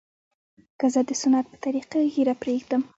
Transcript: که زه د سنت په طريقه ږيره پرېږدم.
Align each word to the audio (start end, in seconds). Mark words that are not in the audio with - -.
که 0.79 0.85
زه 0.93 1.01
د 1.09 1.11
سنت 1.21 1.45
په 1.51 1.57
طريقه 1.65 1.97
ږيره 2.13 2.33
پرېږدم. 2.41 2.81